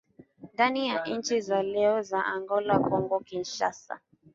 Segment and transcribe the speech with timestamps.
[0.53, 3.99] ndani ya nchi za leo za Angola Kongo Kinshasa